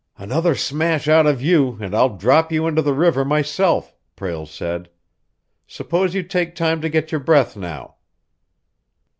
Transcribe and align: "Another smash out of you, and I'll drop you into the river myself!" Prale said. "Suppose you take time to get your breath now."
"Another 0.17 0.55
smash 0.55 1.07
out 1.07 1.27
of 1.27 1.43
you, 1.43 1.77
and 1.79 1.93
I'll 1.93 2.17
drop 2.17 2.51
you 2.51 2.65
into 2.65 2.81
the 2.81 2.95
river 2.95 3.23
myself!" 3.23 3.93
Prale 4.15 4.47
said. 4.47 4.89
"Suppose 5.67 6.15
you 6.15 6.23
take 6.23 6.55
time 6.55 6.81
to 6.81 6.89
get 6.89 7.11
your 7.11 7.21
breath 7.21 7.55
now." 7.55 7.97